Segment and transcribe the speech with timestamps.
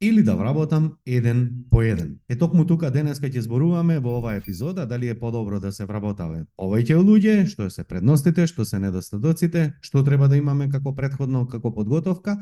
[0.00, 2.18] или да вработам еден по еден.
[2.28, 6.44] Е токму тука денес ќе зборуваме во оваа епизода дали е подобро да се вработаве
[6.60, 11.72] повеќе луѓе, што се предностите, што се недостатоците, што треба да имаме како предходно како
[11.72, 12.36] подготовка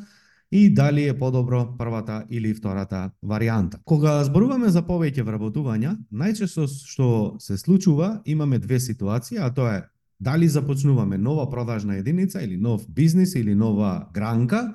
[0.50, 3.78] и дали е подобро првата или втората варијанта.
[3.84, 9.82] Кога зборуваме за повеќе вработувања, најчесто што се случува имаме две ситуации, а тоа е
[10.20, 14.74] дали започнуваме нова продажна единица или нов бизнис или нова гранка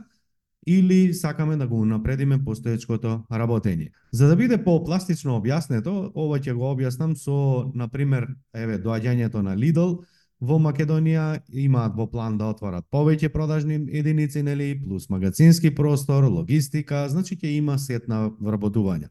[0.67, 3.91] или сакаме да го напредиме постоечкото работење.
[4.11, 9.55] За да биде попластично објаснето, ова ќе го објаснам со, на пример, еве, доаѓањето на
[9.55, 10.01] Lidl
[10.39, 17.07] во Македонија имаат во план да отворат повеќе продажни единици, нели, плюс магазински простор, логистика,
[17.09, 19.09] значи ќе има сет на вработувања.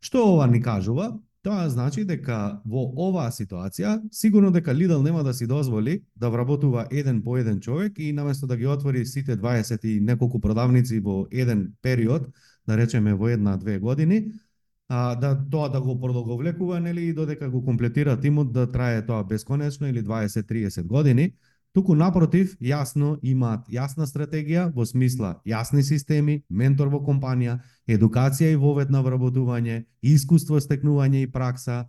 [0.00, 1.16] Што ова ни кажува?
[1.46, 6.88] Тоа значи дека во оваа ситуација сигурно дека Lidl нема да си дозволи да вработува
[6.90, 11.28] еден по еден човек и наместо да ги отвори сите 20 и неколку продавници во
[11.30, 12.26] еден период,
[12.66, 14.32] да речеме во една-две години,
[14.88, 19.22] а, да тоа да го продолговлекува нели и додека го комплетира тимот да трае тоа
[19.24, 21.32] бесконечно или 20-30 години,
[21.76, 28.56] Туку напротив, јасно имаат јасна стратегија во смисла јасни системи, ментор во компанија, едукација и
[28.56, 31.82] вовет на вработување, искуство стекнување и пракса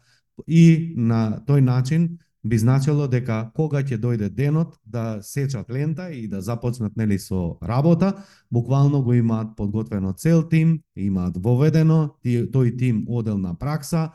[0.44, 2.10] и на тој начин
[2.44, 7.56] би значело дека кога ќе дојде денот да сечат лента и да започнат нели со
[7.64, 8.12] работа,
[8.52, 14.12] буквално го имаат подготвено цел тим, имаат воведено тој тим одел на пракса,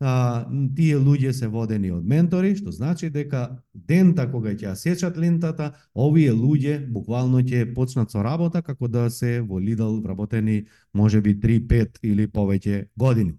[0.00, 5.16] а, тие луѓе се водени од ментори, што значи дека дента кога ќе ја сечат
[5.18, 11.34] лентата, овие луѓе буквално ќе почнат со работа како да се во Лидл вработени можеби
[11.40, 13.38] 3, 5 или повеќе години.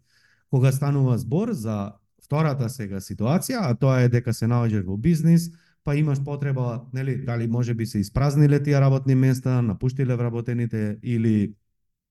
[0.49, 5.51] Кога станува збор за втората сега ситуација, а тоа е дека се наоѓаш во бизнис,
[5.83, 11.53] па имаш потреба, нели, дали можеби се испразниле тие работни места, напуштиле вработените или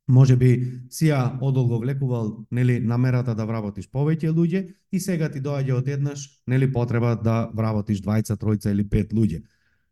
[0.08, 0.50] може би
[0.90, 6.28] си ја одолго влекувал нели намерата да вработиш повеќе луѓе и сега ти доаѓа одеднаш
[6.46, 9.42] нели потреба да вработиш двајца, тројца или пет луѓе.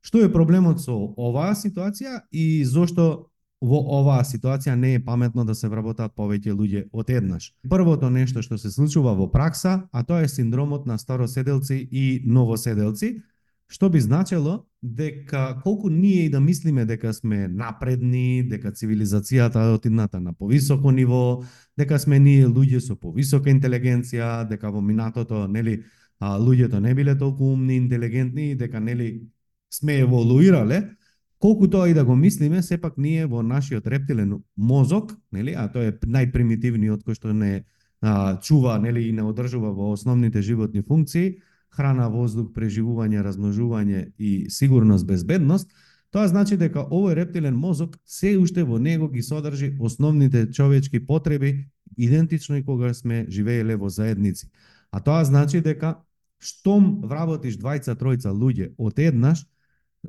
[0.03, 5.55] Што е проблемот со оваа ситуација и зошто во оваа ситуација не е паметно да
[5.55, 7.53] се вработат повеќе луѓе одеднаш.
[7.71, 13.23] Првото нешто што се случува во пракса, а тоа е синдромот на староседелци и новоседелци,
[13.73, 19.75] што би значело дека колку ние и да мислиме дека сме напредни, дека цивилизацијата е
[19.79, 21.43] отидната на повисоко ниво,
[21.79, 25.83] дека сме ние луѓе со повисока интелигенција, дека во минатото, нели,
[26.21, 29.23] а, луѓето не биле толку умни, интелигентни, дека нели
[29.73, 30.83] сме еволуирале,
[31.39, 35.89] колку тоа и да го мислиме, сепак ние во нашиот рептилен мозок, нели, а тоа
[35.89, 37.65] е најпримитивниот кој што не
[38.03, 41.39] а, чува, нели, и не одржува во основните животни функции,
[41.77, 45.71] храна, воздух, преживување, размножување и сигурност, безбедност,
[46.13, 51.69] тоа значи дека овој рептилен мозок се уште во него ги содржи основните човечки потреби,
[51.97, 54.51] идентично и кога сме живееле во заедници.
[54.91, 55.97] А тоа значи дека
[56.41, 59.47] штом вработиш двајца, тројца луѓе од еднаш,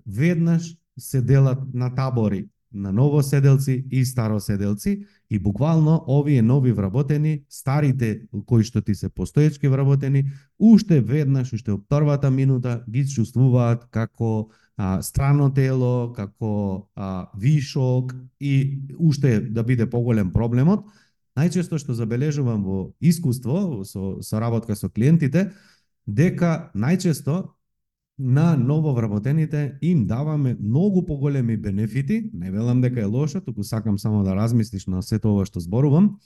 [0.06, 8.22] веднаш се делат на табори на новоседелци и староседелци и буквално овие нови вработени, старите
[8.46, 14.50] кои што ти се постоечки вработени, уште веднаш, уште од првата минута ги чувствуваат како
[14.78, 20.86] а, страно тело, како а, вишок и уште да биде поголем проблемот.
[21.38, 25.52] Најчесто што забележувам во искуство со, со работка со клиентите,
[26.06, 27.54] дека најчесто
[28.20, 34.24] на нововработените им даваме многу поголеми бенефити, не велам дека е лошо, туку сакам само
[34.24, 36.18] да размислиш на сето ова што зборувам.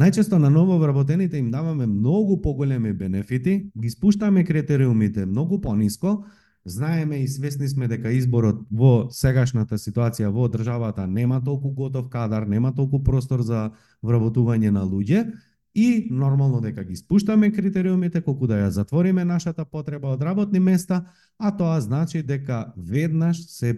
[0.00, 6.24] Најчесто на нововработените им даваме многу поголеми бенефити, ги спуштаме критериумите многу пониско,
[6.64, 12.46] знаеме и свесни сме дека изборот во сегашната ситуација во државата нема толку готов кадар,
[12.46, 13.70] нема толку простор за
[14.04, 15.32] вработување на луѓе,
[15.74, 21.04] и нормално дека ги спуштаме критериумите колку да ја затвориме нашата потреба од работни места,
[21.38, 23.72] а тоа значи дека веднаш се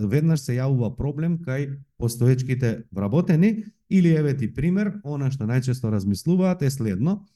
[0.00, 6.62] веднаш се јавува проблем кај постоечките вработени или еве ти пример, она што најчесто размислуваат
[6.62, 7.26] е следно.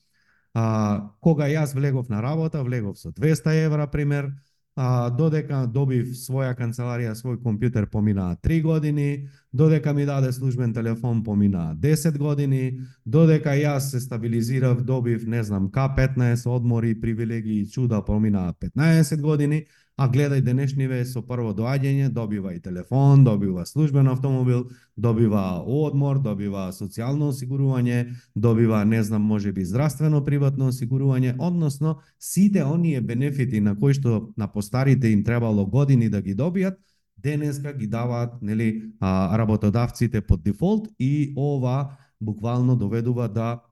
[0.54, 4.32] А, кога јас влегов на работа, влегов со 200 евра пример,
[4.76, 11.23] а, додека добив своја канцеларија, свој компјутер поминаа 3 години, додека ми даде службен телефон
[11.25, 18.52] поминаа 10 години, додека јас се стабилизирав, добив, не знам, К15, одмори, привилегии, чуда поминаа
[18.52, 19.64] 15 години,
[19.96, 24.66] а гледај денешниве со прво доаѓање добива и телефон, добива службен автомобил,
[24.96, 33.00] добива одмор, добива социјално осигурување, добива не знам можеби здравствено приватно осигурување, односно сите оние
[33.00, 36.76] бенефити на кои што на постарите им требало години да ги добијат,
[37.16, 43.62] денеска ги даваат нели работодавците под дефолт и ова буквално доведува да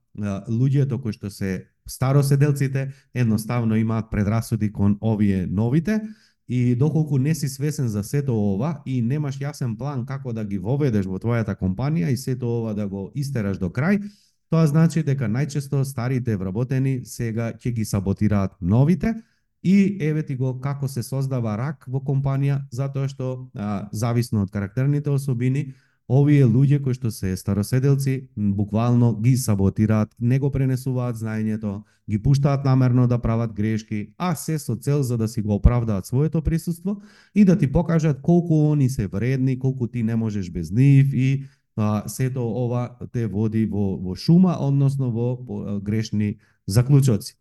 [0.49, 6.01] луѓето кои што се староседелците едноставно имаат предрасуди кон овие новите
[6.47, 10.57] и доколку не си свесен за сето ова и немаш јасен план како да ги
[10.57, 14.03] воведеш во твојата компанија и сето ова да го истераш до крај,
[14.49, 19.15] тоа значи дека најчесто старите вработени сега ќе ги саботираат новите
[19.63, 24.51] и еве ти го како се создава рак во компанија затоа што а, зависно од
[24.51, 25.73] карактерните особини
[26.09, 32.65] овие луѓе кои што се староседелци буквално ги саботираат, не го пренесуваат знаењето, ги пуштаат
[32.65, 37.01] намерно да прават грешки, а се со цел за да си го оправдаат своето присуство
[37.35, 41.43] и да ти покажат колку они се вредни, колку ти не можеш без нив и
[41.75, 46.37] а, сето ова те води во, во шума, односно во по, грешни
[46.67, 47.35] заклучоци.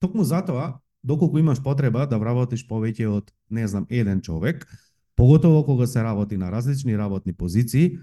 [0.00, 4.66] Токму затоа, доколку имаш потреба да вработиш повеќе од, не знам, еден човек,
[5.20, 7.98] Поготово кога се работи на различни работни позиции,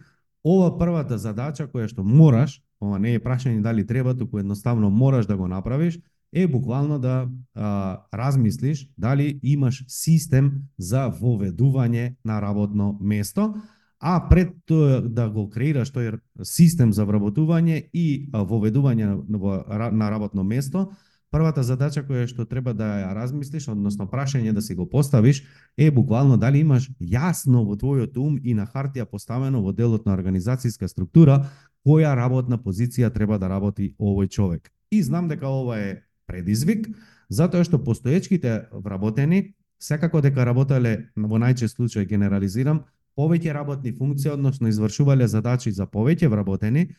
[0.46, 5.26] ова првата задача која што мораш, ова не е прашање дали треба, туку едноставно мораш
[5.26, 5.98] да го направиш,
[6.30, 7.26] е буквално да
[7.56, 13.56] а, размислиш дали имаш систем за воведување на работно место,
[14.00, 20.44] а пред тоа да го креираш тој систем за вработување и воведување на, на работно
[20.44, 20.92] место,
[21.32, 25.44] Првата задача која што треба да ја размислиш, односно прашање да си го поставиш,
[25.78, 30.16] е буквално дали имаш јасно во твојот ум и на хартија поставено во делот на
[30.16, 31.44] организацијска структура
[31.86, 34.72] која работна позиција треба да работи овој човек.
[34.92, 36.88] И знам дека ова е предизвик,
[37.30, 42.86] затоа што постоечките вработени секако дека работеле во најчест случај генерализирам,
[43.18, 46.90] повеќе работни функции, односно извршувале задачи за повеќе вработени,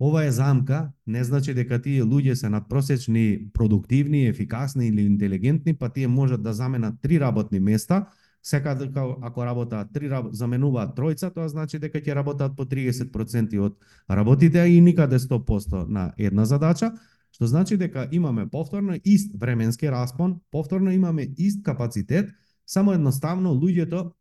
[0.00, 5.88] Ова е замка, не значи дека тие луѓе се надпросечни, продуктивни, ефикасни или интелигентни, па
[5.88, 8.06] тие можат да заменат три работни места,
[8.42, 13.78] сека дека ако работаат три, заменуваат тројца, тоа значи дека ќе работат по 30% од
[14.10, 16.92] работите и никаде 100% на една задача,
[17.32, 22.30] што значи дека имаме повторно ист временски распон, повторно имаме ист капацитет,
[22.66, 24.12] само едноставно луѓето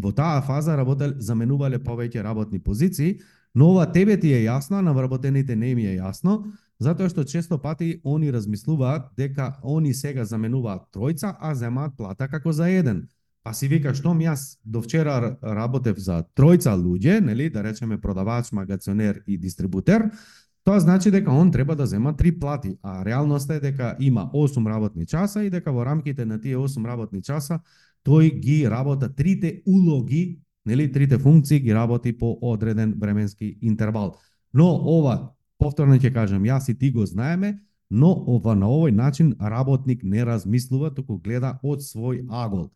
[0.00, 3.20] во таа фаза работел заменувале повеќе работни позиции,
[3.54, 7.58] Но ова тебе ти е јасно, на вработените не им е јасно, затоа што често
[7.58, 13.08] пати они размислуваат дека они сега заменуваат тројца, а земаат плата како за еден.
[13.42, 18.52] Па си вика, штом јас до вчера работев за тројца луѓе, нели, да речеме продавач,
[18.52, 20.10] магационер и дистрибутер,
[20.64, 24.68] тоа значи дека он треба да зема три плати, а реалноста е дека има 8
[24.68, 27.60] работни часа и дека во рамките на тие 8 работни часа
[28.04, 34.14] тој ги работа трите улоги Нели, трите функции ги работи по одреден временски интервал.
[34.54, 37.60] Но ова, повторно ќе кажам, јас и ти го знаеме,
[37.90, 42.70] но ова на овој начин работник не размислува, туку гледа од свој агол.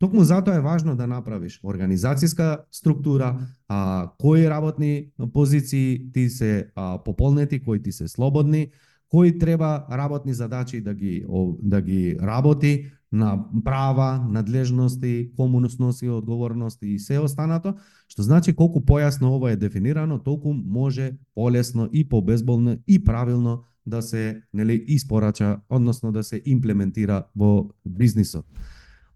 [0.00, 3.36] Токму затоа е важно да направиш организацијска структура,
[3.68, 8.70] а, кои работни позиции ти се а, пополнети, кои ти се слободни,
[9.10, 11.24] кои треба работни задачи да ги
[11.62, 17.74] да ги работи, на права, надлежности, кому носи одговорности и се останато,
[18.08, 24.02] што значи колку појасно ова е дефинирано, толку може полесно и побезболно и правилно да
[24.02, 28.46] се нели испорача, односно да се имплементира во бизнисот.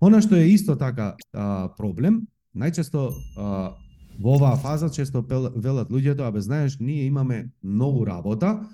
[0.00, 3.76] Она што е исто така а, проблем, најчесто а,
[4.18, 8.66] во оваа фаза често велат луѓето, абе знаеш, ние имаме многу работа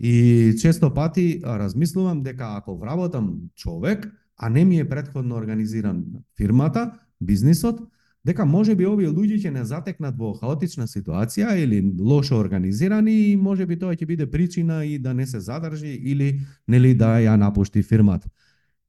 [0.00, 4.06] и често пати размислувам дека ако вработам човек,
[4.42, 6.04] а не ми е предходно организиран
[6.36, 7.80] фирмата, бизнисот,
[8.24, 13.36] дека може би овие луѓе ќе не затекнат во хаотична ситуација или лошо организирани и
[13.36, 17.36] може би тоа ќе биде причина и да не се задржи или нели да ја
[17.36, 18.28] напушти фирмата.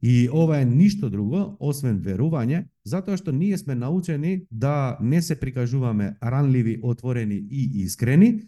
[0.02, 5.36] И ова е ништо друго, освен верување, затоа што ние сме научени да не се
[5.36, 8.42] прикажуваме ранливи, отворени и искрени,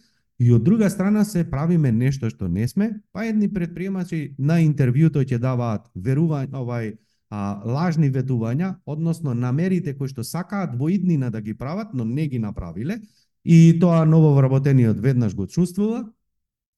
[0.43, 5.21] И од друга страна се правиме нешто што не сме, па едни предприемачи на интервјуто
[5.23, 6.89] ќе даваат верување, овај
[7.31, 12.27] а, лажни ветувања, односно намерите кои што сакаат во иднина да ги прават, но не
[12.27, 12.99] ги направиле,
[13.45, 16.03] и тоа ново вработениот веднаш го чувствува,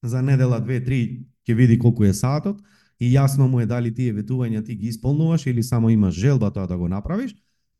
[0.04, 2.62] за недела две-три ќе види колку е саатот,
[3.00, 6.68] и јасно му е дали тие ветувања ти ги исполнуваш или само имаш желба тоа
[6.68, 7.34] да го направиш.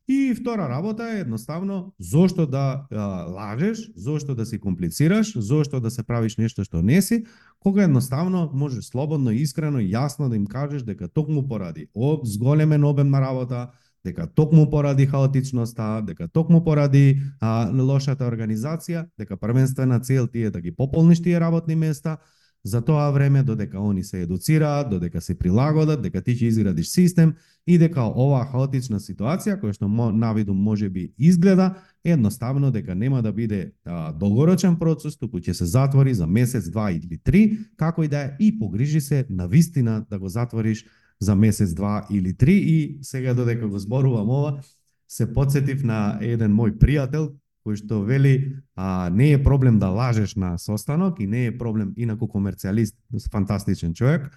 [0.08, 5.90] И втора работа е едноставно зошто да а, лажеш, зошто да се комплицираш, зошто да
[5.90, 7.24] се правиш нешто што не си,
[7.58, 12.84] кога едноставно можеш слободно, искрено и јасно да им кажеш дека токму поради об зголемен
[12.84, 13.70] обем на работа,
[14.04, 20.50] дека токму поради хаотичноста, дека токму поради а, лошата организација, дека првенствена цел ти е
[20.50, 22.18] да ги пополниш тие работни места,
[22.66, 27.34] за тоа време додека они се едуцираат, додека се прилагодат, дека ти ќе изградиш систем
[27.66, 33.32] и дека оваа хаотична ситуација која што навиду може би изгледа едноставно дека нема да
[33.32, 38.08] биде а, долгорочен процес, туку ќе се затвори за месец, два или три, како и
[38.08, 40.84] да е и погрижи се на вистина да го затвориш
[41.20, 42.54] за месец, два или три.
[42.54, 44.60] И сега додека го зборувам ова
[45.08, 47.30] се подсетив на еден мој пријател
[47.66, 51.92] кој што вели а, не е проблем да лажеш на состанок и не е проблем
[51.96, 52.94] инаку комерцијалист,
[53.32, 54.30] фантастичен човек.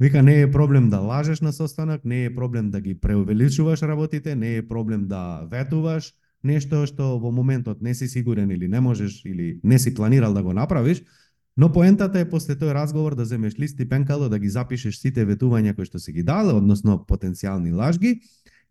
[0.00, 4.34] Вика не е проблем да лажеш на состанок, не е проблем да ги преувеличуваш работите,
[4.34, 9.22] не е проблем да ветуваш нешто што во моментот не си сигурен или не можеш
[9.24, 11.04] или не си планирал да го направиш,
[11.56, 15.26] Но поентата е после тој разговор да земеш лист и пенкало да ги запишеш сите
[15.28, 18.22] ветувања кои што си ги дал, односно потенцијални лажги,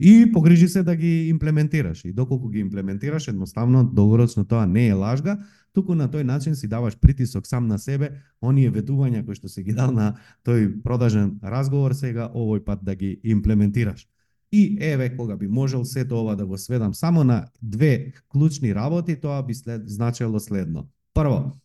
[0.01, 2.05] и погрижи се да ги имплементираш.
[2.05, 5.38] И доколку ги имплементираш, едноставно долгорочно тоа не е лажга,
[5.74, 8.10] туку на тој начин си даваш притисок сам на себе,
[8.41, 12.96] оние ветувања кои што се ги дал на тој продажен разговор сега овој пат да
[12.96, 14.08] ги имплементираш.
[14.51, 19.15] И еве кога би можел сето ова да го сведам само на две клучни работи,
[19.15, 20.89] тоа би след, значело следно.
[21.13, 21.62] Прво,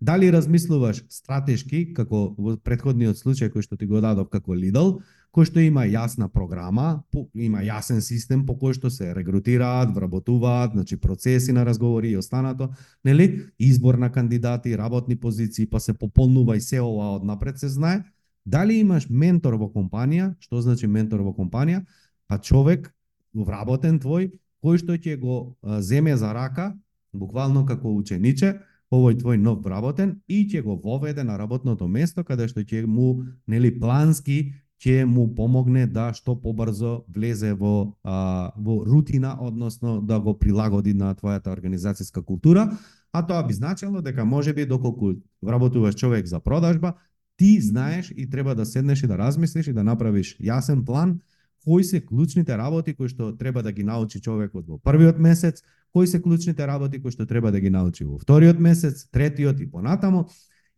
[0.00, 5.00] дали размислуваш стратешки, како во предходниот случај кој што ти го дадов како Lidl,
[5.34, 7.04] кој што има јасна програма,
[7.34, 12.70] има јасен систем по кој што се регрутираат, вработуваат, значи процеси на разговори и останато,
[13.04, 13.44] нели?
[13.58, 18.04] Избор на кандидати, работни позиции, па се пополнува и се ова однапред се знае.
[18.46, 20.34] Дали имаш ментор во компанија?
[20.40, 21.84] Што значи ментор во компанија?
[22.28, 22.88] Па човек
[23.34, 24.32] вработен твој
[24.64, 26.72] кој што ќе го земе за рака,
[27.12, 28.58] буквално како учениче,
[28.90, 33.24] овој твој нов вработен и ќе го воведе на работното место каде што ќе му
[33.46, 40.20] нели плански ќе му помогне да што побрзо влезе во а, во рутина, односно да
[40.20, 42.70] го прилагоди на твојата организацијска култура,
[43.12, 46.94] а тоа би значело дека може би доколку работуваш човек за продажба,
[47.36, 51.20] ти знаеш и треба да седнеш и да размислиш и да направиш јасен план
[51.64, 56.06] кои се клучните работи кои што треба да ги научи човекот во првиот месец, кои
[56.06, 60.28] се клучните работи кои што треба да ги научи во вториот месец, третиот и понатамо,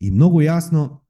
[0.01, 1.01] и многу јасно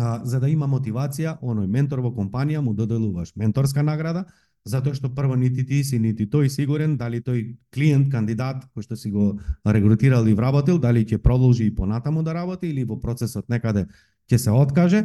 [0.00, 4.24] а, за да има мотивација, оној ментор во компанија му доделуваш менторска награда,
[4.66, 8.96] затоа што прво нити ти си, нити тој сигурен дали тој клиент, кандидат кој што
[8.96, 13.48] си го регрутирал и вработил, дали ќе продолжи и понатаму да работи или во процесот
[13.48, 13.86] некаде
[14.30, 15.04] ќе се откаже,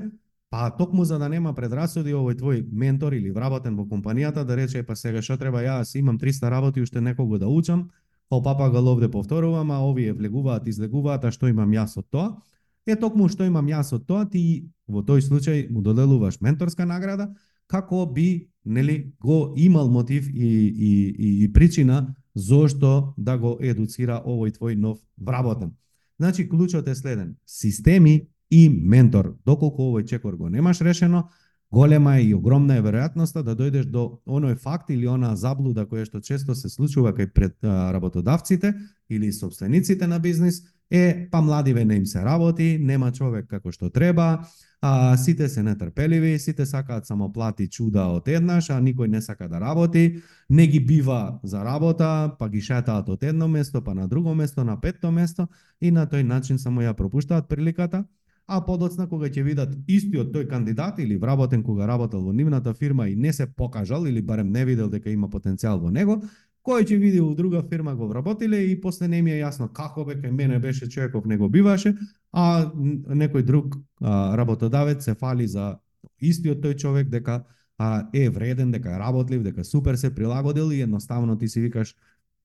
[0.49, 4.83] па токму за да нема предрасуди овој твој ментор или вработен во компанијата да рече
[4.83, 7.89] па сега што треба јас имам 300 работи уште некого да учам,
[8.29, 12.41] па папа го ловде повторувам, а овие влегуваат, излегуваат, а што имам јас од тоа?
[12.85, 17.29] Е токму што имам јас од тоа, ти во тој случај му доделуваш менторска награда,
[17.67, 24.21] како би нели го имал мотив и, и, и, и причина зошто да го едуцира
[24.25, 25.75] овој твој нов вработен.
[26.19, 27.35] Значи, клучот е следен.
[27.45, 29.35] Системи и ментор.
[29.45, 31.29] Доколку овој чекор го немаш решено,
[31.71, 36.05] голема е и огромна е веројатноста да дојдеш до оној факт или она заблуда која
[36.05, 38.73] што често се случува кај пред работодавците
[39.09, 40.61] или собствениците на бизнис,
[40.91, 44.45] е па младиве не им се работи, нема човек како што треба,
[44.81, 49.47] а, сите се нетрпеливи, сите сакаат само плати чуда од еднаш, а никој не сака
[49.47, 54.07] да работи, не ги бива за работа, па ги шетаат од едно место, па на
[54.07, 55.47] друго место, на петто место
[55.81, 58.03] и на тој начин само ја пропуштаат приликата,
[58.47, 63.07] а подоцна кога ќе видат истиот тој кандидат или вработен кога работел во нивната фирма
[63.07, 66.21] и не се покажал или барем не видел дека има потенцијал во него,
[66.65, 70.05] кој ќе види во друга фирма го вработиле и после не ми е јасно како
[70.05, 71.95] бе кај мене беше човеков него биваше,
[72.31, 75.77] а некој друг а, работодавец се фали за
[76.21, 77.43] истиот тој човек дека
[77.77, 81.95] а, е вреден, дека е работлив, дека супер се прилагодил и едноставно ти си викаш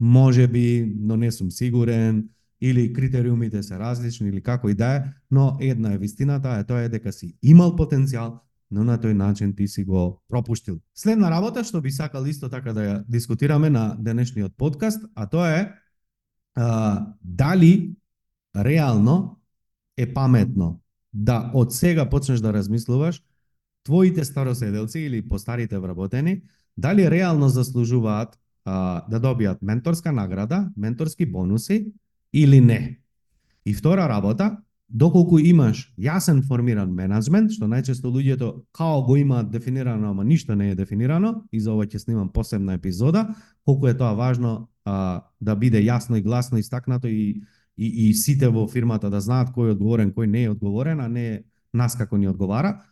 [0.01, 2.29] може би, но не сум сигурен,
[2.61, 6.87] или критериумите се различни или како и да е, но една е вистината, е тоа
[6.87, 10.81] е дека си имал потенцијал, но на тој начин ти си го пропуштил.
[10.95, 15.51] Следна работа што би сакал исто така да ја дискутираме на денешниот подкаст, а тоа
[15.51, 15.73] е
[16.55, 17.97] а, дали
[18.57, 19.41] реално
[19.97, 20.81] е паметно
[21.13, 23.23] да од сега почнеш да размислуваш
[23.85, 26.43] твоите староседелци или постарите вработени,
[26.77, 31.93] дали реално заслужуваат а, да добијат менторска награда, менторски бонуси
[32.33, 32.99] или не.
[33.67, 40.11] И втора работа, доколку имаш јасен формиран менеджмент, што најчесто луѓето као го имаат дефинирано,
[40.11, 44.15] ама ништо не е дефинирано, и за ова ќе снимам посебна епизода, колку е тоа
[44.15, 47.43] важно а, да биде јасно и гласно истакнато и,
[47.77, 51.09] и, и сите во фирмата да знаат кој е одговорен, кој не е одговорен, а
[51.09, 51.43] не
[51.75, 52.83] нас како ни одговара.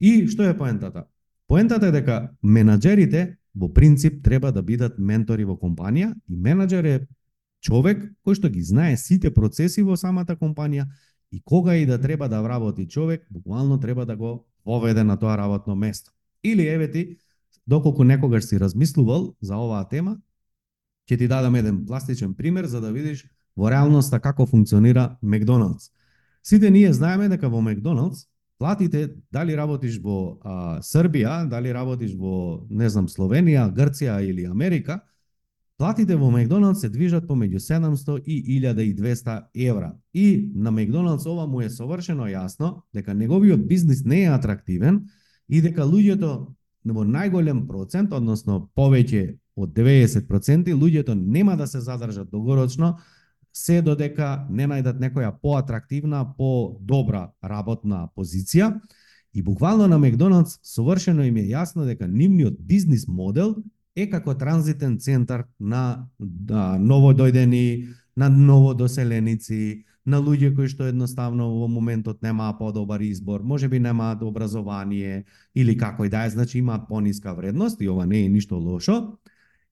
[0.00, 1.04] И што е поентата?
[1.46, 6.96] Поентата е дека менеджерите во принцип треба да бидат ментори во компанија и менеджер е
[7.60, 10.88] човек кој што ги знае сите процеси во самата компанија
[11.34, 15.38] и кога и да треба да вработи човек, буквално треба да го воведе на тоа
[15.38, 16.12] работно место.
[16.44, 17.16] Или еве ти,
[17.66, 20.18] доколку некогаш си размислувал за оваа тема,
[21.10, 23.26] ќе ти дадам еден пластичен пример за да видиш
[23.56, 25.90] во реалноста како функционира Макдоналдс.
[26.42, 32.62] Сите ние знаеме дека во Макдоналдс платите дали работиш во а, Србија, дали работиш во,
[32.70, 35.00] не знам, Словенија, Грција или Америка,
[35.76, 39.94] Платите во Макдоналдс се движат помеѓу 700 и 1200 евра.
[40.14, 45.08] И на Макдоналдс ова му е совршено јасно дека неговиот бизнис не е атрактивен
[45.48, 46.30] и дека луѓето
[46.84, 52.98] во најголем процент, односно повеќе од 90%, луѓето нема да се задржат долгорочно
[53.54, 58.80] се додека не најдат некоја поатрактивна, по-добра работна позиција.
[59.34, 63.56] И буквално на Макдоналдс совршено им е јасно дека нивниот бизнис модел
[63.96, 71.68] е како транзитен центар на да, новодојдени, на новодоселеници, на луѓе кои што едноставно во
[71.70, 75.24] моментот немаа подобар избор, може би немаат образование
[75.54, 79.16] или како и да е, значи имаат пониска вредност и ова не е ништо лошо.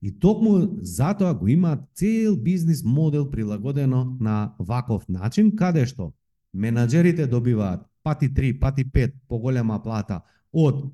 [0.03, 6.13] И токму затоа го имаат цел бизнис модел прилагодено на ваков начин, каде што
[6.55, 10.91] менаџерите добиваат пати 3, пати 5 поголема плата од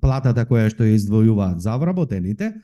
[0.00, 2.54] платата која што ја издвојуваат за вработените,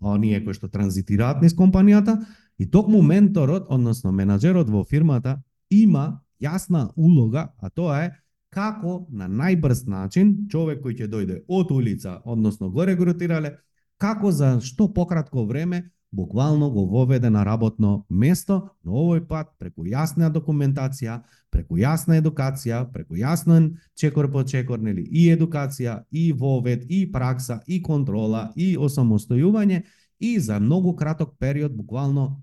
[0.00, 2.20] оние кои што транзитираат низ компанијата,
[2.58, 8.10] и токму менторот, односно менаџерот во фирмата, има јасна улога, а тоа е
[8.50, 13.54] како на најбрз начин човек кој ќе дојде од улица, односно го регрутирале,
[14.00, 19.84] како за што пократко време буквално го воведе на работно место, но овој пат преку
[19.86, 26.84] јасна документација, преку јасна едукација, преку јаснен чекор по чекор, нели, и едукација, и вовед,
[26.88, 29.82] и пракса, и контрола, и осамостојување,
[30.20, 32.42] и за многу краток период, буквално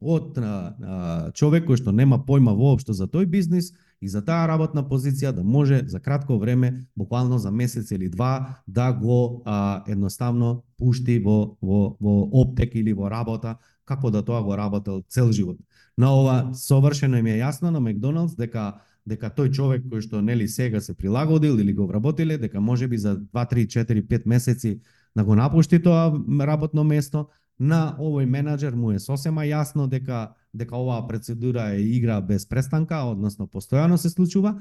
[0.00, 3.72] од а, а, човек кој што нема појма воопшто за тој бизнис,
[4.04, 8.60] и за таа работна позиција да може за кратко време, буквално за месец или два,
[8.68, 14.42] да го а, едноставно пушти во, во, во оптек или во работа, како да тоа
[14.42, 15.56] го работел цел живот.
[15.96, 18.74] На ова совршено им е јасно на Макдоналдс дека
[19.06, 22.98] дека тој човек кој што нели сега се прилагодил или го вработиле, дека може би
[22.98, 24.80] за 2, 3, 4, 5 месеци
[25.16, 30.76] да го напушти тоа работно место, на овој менаџер му е сосема јасно дека дека
[30.78, 34.54] оваа процедура е игра без престанка, односно постојано се случува,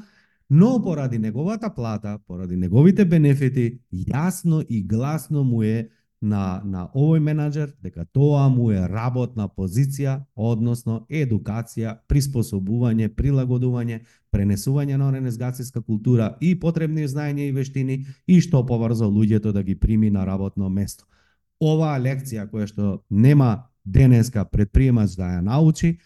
[0.49, 5.89] но поради неговата плата, поради неговите бенефити, јасно и гласно му е
[6.23, 13.99] на, на овој менаџер дека тоа му е работна позиција, односно едукација, приспособување, прилагодување,
[14.31, 19.75] пренесување на организацијска култура и потребни знаења и вештини и што поврзо луѓето да ги
[19.75, 21.05] прими на работно место.
[21.59, 25.97] Оваа лекција која што нема денеска предприемач да ја научи,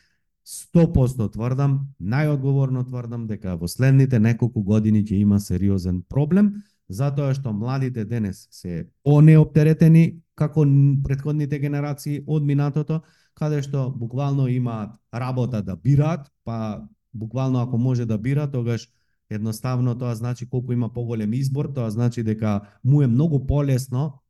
[0.48, 6.54] 100% тврдам, најодговорно тврдам дека во следните неколку години ќе има сериозен проблем,
[6.90, 10.64] затоа што младите денес се онеоптеретени како
[11.04, 13.02] предходните генерации од минатото,
[13.36, 18.88] каде што буквално имаат работа да бираат, па буквално ако може да бира, тогаш
[19.30, 24.22] едноставно тоа значи колку има поголем избор, тоа значи дека му е многу полесно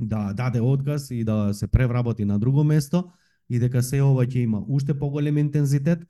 [0.00, 3.04] да даде отказ и да се превработи на друго место
[3.50, 6.06] и дека се ова ќе има уште поголем интензитет,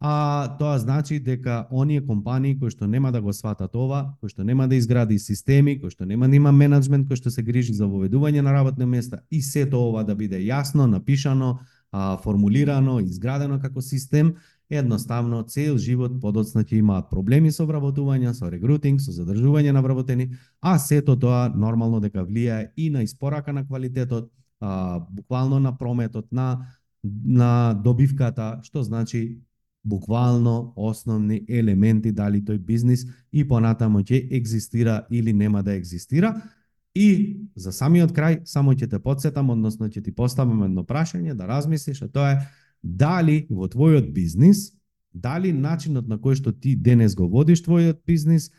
[0.00, 4.44] а тоа значи дека оние компании кои што нема да го сватат ова, кои што
[4.44, 7.88] нема да изгради системи, кои што нема да има менеджмент кој што се грижи за
[7.88, 11.58] воведување на работни места и сето ова да биде јасно, напишано,
[11.92, 14.36] а, формулирано, изградено како систем,
[14.70, 20.32] едноставно цел живот подоцна ќе имаат проблеми со вработување, со регрутинг, со задржување на вработени,
[20.60, 26.32] а сето тоа нормално дека влијае и на испорака на квалитетот, а, буквално на прометот,
[26.32, 26.66] на
[27.24, 29.38] на добивката, што значи
[29.84, 36.34] буквално основни елементи дали тој бизнис и понатамо ќе екзистира или нема да екзистира.
[36.94, 41.46] И за самиот крај само ќе те подсетам, односно ќе ти поставам едно прашање да
[41.46, 42.40] размислиш, а тоа е
[42.82, 44.72] дали во твојот бизнис,
[45.12, 48.50] дали начинот на кој што ти денес го водиш твојот бизнис,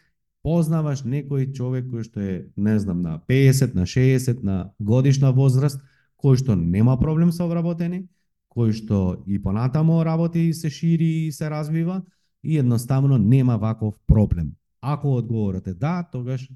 [0.43, 5.81] познаваш некој човек кој што е, не знам, на 50, на 60, на годишна возраст,
[6.17, 8.07] кој што нема проблем со вработени,
[8.49, 12.01] кој што и понатамо работи и се шири и се развива,
[12.43, 14.55] и едноставно нема ваков проблем.
[14.81, 16.47] Ако одговорот е да, тогаш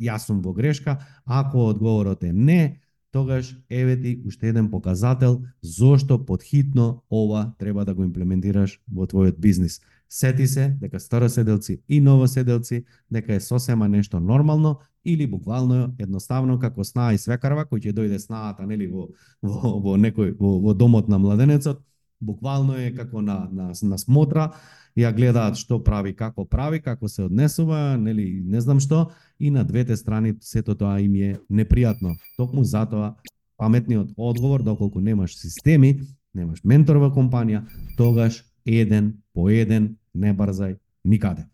[0.00, 2.80] јас сум во грешка, ако одговорот е не,
[3.12, 9.38] тогаш еве ти уште еден показател зошто подхитно ова треба да го имплементираш во твојот
[9.38, 9.80] бизнис.
[10.08, 16.84] Сети се дека староседелци и новоседелци дека е сосема нешто нормално или буквално едноставно како
[16.84, 19.08] снаа и свекарва кој ќе дојде снаата нели во
[19.42, 21.82] во во некој во, во домот на младенецот,
[22.22, 24.52] буквално е како на на на смотра
[24.96, 29.64] ја гледаат што прави, како прави, како се однесува, нели, не знам што, и на
[29.64, 32.16] двете страни сето тоа им е непријатно.
[32.36, 33.14] Токму затоа
[33.56, 36.00] паметниот одговор, доколку немаш системи,
[36.34, 37.64] немаш ментор во компанија,
[37.96, 41.46] тогаш еден по еден, не барзај никаде.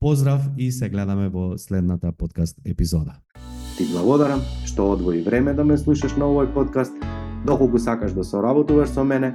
[0.00, 3.20] Поздрав и се гледаме во следната подкаст епизода.
[3.78, 6.92] Ти благодарам што одвои време да ме слушаш на овој подкаст.
[7.46, 9.34] Доколку сакаш да соработуваш со мене,